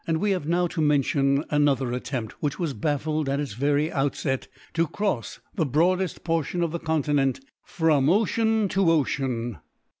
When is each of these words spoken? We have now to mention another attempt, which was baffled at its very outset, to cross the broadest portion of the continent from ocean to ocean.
We 0.11 0.31
have 0.31 0.47
now 0.47 0.65
to 0.69 0.81
mention 0.81 1.43
another 1.51 1.91
attempt, 1.93 2.31
which 2.41 2.57
was 2.57 2.73
baffled 2.73 3.29
at 3.29 3.39
its 3.39 3.53
very 3.53 3.91
outset, 3.91 4.47
to 4.73 4.87
cross 4.87 5.37
the 5.53 5.63
broadest 5.67 6.23
portion 6.23 6.63
of 6.63 6.71
the 6.71 6.79
continent 6.79 7.39
from 7.61 8.09
ocean 8.09 8.67
to 8.69 8.89
ocean. 8.91 9.59